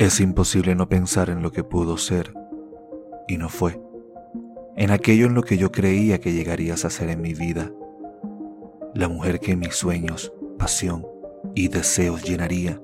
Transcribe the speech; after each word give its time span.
Es 0.00 0.18
imposible 0.18 0.74
no 0.74 0.88
pensar 0.88 1.28
en 1.28 1.42
lo 1.42 1.52
que 1.52 1.62
pudo 1.62 1.98
ser 1.98 2.32
y 3.28 3.36
no 3.36 3.50
fue, 3.50 3.78
en 4.74 4.92
aquello 4.92 5.26
en 5.26 5.34
lo 5.34 5.42
que 5.42 5.58
yo 5.58 5.70
creía 5.70 6.20
que 6.20 6.32
llegarías 6.32 6.86
a 6.86 6.90
ser 6.90 7.10
en 7.10 7.20
mi 7.20 7.34
vida, 7.34 7.70
la 8.94 9.08
mujer 9.08 9.40
que 9.40 9.56
mis 9.56 9.74
sueños, 9.74 10.32
pasión 10.58 11.06
y 11.54 11.68
deseos 11.68 12.22
llenaría, 12.22 12.80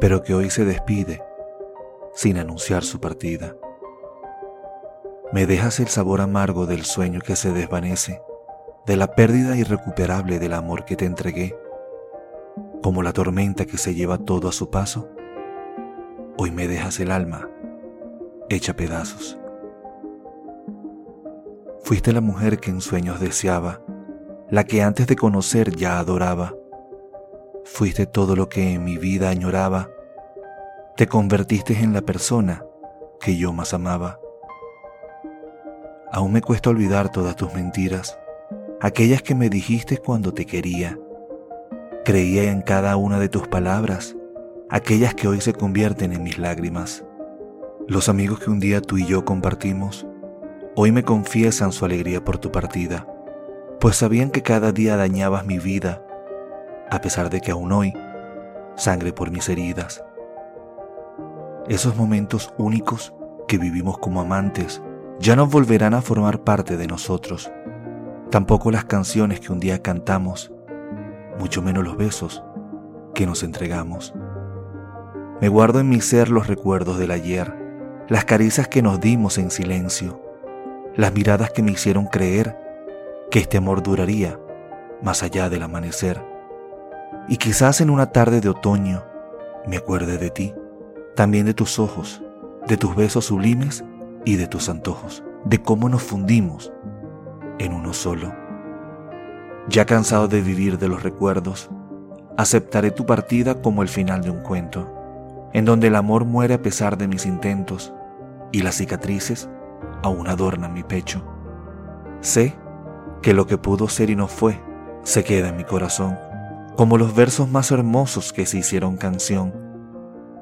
pero 0.00 0.24
que 0.24 0.34
hoy 0.34 0.50
se 0.50 0.64
despide 0.64 1.22
sin 2.14 2.36
anunciar 2.36 2.82
su 2.82 2.98
partida. 2.98 3.54
Me 5.32 5.46
dejas 5.46 5.78
el 5.78 5.86
sabor 5.86 6.20
amargo 6.20 6.66
del 6.66 6.84
sueño 6.84 7.20
que 7.20 7.36
se 7.36 7.52
desvanece, 7.52 8.20
de 8.86 8.96
la 8.96 9.14
pérdida 9.14 9.56
irrecuperable 9.56 10.40
del 10.40 10.54
amor 10.54 10.84
que 10.84 10.96
te 10.96 11.04
entregué, 11.04 11.56
como 12.82 13.04
la 13.04 13.12
tormenta 13.12 13.66
que 13.66 13.78
se 13.78 13.94
lleva 13.94 14.18
todo 14.18 14.48
a 14.48 14.52
su 14.52 14.68
paso. 14.68 15.10
Hoy 16.42 16.50
me 16.50 16.66
dejas 16.66 16.98
el 17.00 17.10
alma 17.10 17.50
hecha 18.48 18.74
pedazos. 18.74 19.38
Fuiste 21.82 22.14
la 22.14 22.22
mujer 22.22 22.58
que 22.60 22.70
en 22.70 22.80
sueños 22.80 23.20
deseaba, 23.20 23.82
la 24.48 24.64
que 24.64 24.82
antes 24.82 25.06
de 25.06 25.16
conocer 25.16 25.76
ya 25.76 25.98
adoraba. 25.98 26.54
Fuiste 27.66 28.06
todo 28.06 28.36
lo 28.36 28.48
que 28.48 28.72
en 28.72 28.84
mi 28.84 28.96
vida 28.96 29.28
añoraba. 29.28 29.90
Te 30.96 31.06
convertiste 31.06 31.78
en 31.78 31.92
la 31.92 32.00
persona 32.00 32.64
que 33.20 33.36
yo 33.36 33.52
más 33.52 33.74
amaba. 33.74 34.18
Aún 36.10 36.32
me 36.32 36.40
cuesta 36.40 36.70
olvidar 36.70 37.12
todas 37.12 37.36
tus 37.36 37.52
mentiras, 37.52 38.18
aquellas 38.80 39.20
que 39.20 39.34
me 39.34 39.50
dijiste 39.50 39.98
cuando 39.98 40.32
te 40.32 40.46
quería. 40.46 40.98
Creía 42.02 42.50
en 42.50 42.62
cada 42.62 42.96
una 42.96 43.18
de 43.18 43.28
tus 43.28 43.46
palabras, 43.46 44.16
aquellas 44.70 45.14
que 45.14 45.26
hoy 45.26 45.40
se 45.40 45.52
convierten 45.52 46.12
en 46.12 46.22
mis 46.22 46.38
lágrimas. 46.38 47.04
Los 47.88 48.08
amigos 48.08 48.38
que 48.38 48.50
un 48.50 48.60
día 48.60 48.80
tú 48.80 48.98
y 48.98 49.06
yo 49.06 49.24
compartimos, 49.24 50.06
hoy 50.76 50.92
me 50.92 51.02
confiesan 51.02 51.72
su 51.72 51.84
alegría 51.84 52.24
por 52.24 52.38
tu 52.38 52.52
partida, 52.52 53.06
pues 53.80 53.96
sabían 53.96 54.30
que 54.30 54.42
cada 54.42 54.70
día 54.70 54.96
dañabas 54.96 55.44
mi 55.44 55.58
vida, 55.58 56.04
a 56.88 57.00
pesar 57.00 57.30
de 57.30 57.40
que 57.40 57.50
aún 57.50 57.72
hoy 57.72 57.92
sangre 58.76 59.12
por 59.12 59.32
mis 59.32 59.48
heridas. 59.48 60.04
Esos 61.68 61.96
momentos 61.96 62.54
únicos 62.56 63.12
que 63.48 63.58
vivimos 63.58 63.98
como 63.98 64.20
amantes 64.20 64.80
ya 65.18 65.34
no 65.34 65.48
volverán 65.48 65.94
a 65.94 66.02
formar 66.02 66.44
parte 66.44 66.76
de 66.76 66.86
nosotros. 66.86 67.50
Tampoco 68.30 68.70
las 68.70 68.84
canciones 68.84 69.40
que 69.40 69.52
un 69.52 69.58
día 69.58 69.82
cantamos, 69.82 70.52
mucho 71.40 71.60
menos 71.60 71.84
los 71.84 71.96
besos 71.96 72.44
que 73.14 73.26
nos 73.26 73.42
entregamos. 73.42 74.14
Me 75.40 75.48
guardo 75.48 75.80
en 75.80 75.88
mi 75.88 76.02
ser 76.02 76.28
los 76.28 76.48
recuerdos 76.48 76.98
del 76.98 77.10
ayer, 77.10 77.54
las 78.08 78.26
caricias 78.26 78.68
que 78.68 78.82
nos 78.82 79.00
dimos 79.00 79.38
en 79.38 79.50
silencio, 79.50 80.20
las 80.96 81.14
miradas 81.14 81.50
que 81.50 81.62
me 81.62 81.70
hicieron 81.70 82.04
creer 82.04 82.58
que 83.30 83.38
este 83.38 83.56
amor 83.56 83.82
duraría 83.82 84.38
más 85.02 85.22
allá 85.22 85.48
del 85.48 85.62
amanecer. 85.62 86.22
Y 87.26 87.38
quizás 87.38 87.80
en 87.80 87.88
una 87.88 88.12
tarde 88.12 88.42
de 88.42 88.50
otoño 88.50 89.02
me 89.66 89.78
acuerde 89.78 90.18
de 90.18 90.28
ti, 90.28 90.54
también 91.16 91.46
de 91.46 91.54
tus 91.54 91.78
ojos, 91.78 92.22
de 92.66 92.76
tus 92.76 92.94
besos 92.94 93.24
sublimes 93.24 93.82
y 94.26 94.36
de 94.36 94.46
tus 94.46 94.68
antojos, 94.68 95.24
de 95.46 95.62
cómo 95.62 95.88
nos 95.88 96.02
fundimos 96.02 96.70
en 97.58 97.72
uno 97.72 97.94
solo. 97.94 98.34
Ya 99.70 99.86
cansado 99.86 100.28
de 100.28 100.42
vivir 100.42 100.76
de 100.76 100.88
los 100.88 101.02
recuerdos, 101.02 101.70
aceptaré 102.36 102.90
tu 102.90 103.06
partida 103.06 103.62
como 103.62 103.80
el 103.80 103.88
final 103.88 104.20
de 104.20 104.28
un 104.28 104.40
cuento, 104.40 104.99
en 105.52 105.64
donde 105.64 105.88
el 105.88 105.96
amor 105.96 106.24
muere 106.24 106.54
a 106.54 106.62
pesar 106.62 106.96
de 106.96 107.08
mis 107.08 107.26
intentos 107.26 107.92
y 108.52 108.62
las 108.62 108.76
cicatrices 108.76 109.48
aún 110.02 110.28
adornan 110.28 110.72
mi 110.72 110.82
pecho. 110.82 111.22
Sé 112.20 112.54
que 113.22 113.34
lo 113.34 113.46
que 113.46 113.58
pudo 113.58 113.88
ser 113.88 114.10
y 114.10 114.16
no 114.16 114.28
fue 114.28 114.60
se 115.02 115.24
queda 115.24 115.48
en 115.48 115.56
mi 115.56 115.64
corazón, 115.64 116.18
como 116.76 116.98
los 116.98 117.14
versos 117.14 117.48
más 117.48 117.70
hermosos 117.70 118.32
que 118.32 118.46
se 118.46 118.58
hicieron 118.58 118.96
canción. 118.96 119.52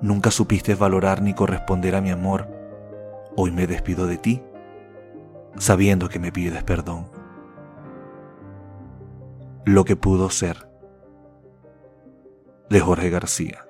Nunca 0.00 0.30
supiste 0.30 0.74
valorar 0.74 1.22
ni 1.22 1.32
corresponder 1.34 1.94
a 1.94 2.00
mi 2.00 2.10
amor, 2.10 2.48
Hoy 3.34 3.50
me 3.50 3.66
despido 3.66 4.06
de 4.06 4.18
ti, 4.18 4.42
sabiendo 5.56 6.10
que 6.10 6.18
me 6.18 6.30
pides 6.30 6.62
perdón. 6.64 7.06
Lo 9.64 9.84
que 9.84 9.96
pudo 9.96 10.28
ser, 10.28 10.68
de 12.68 12.80
Jorge 12.80 13.08
García. 13.08 13.64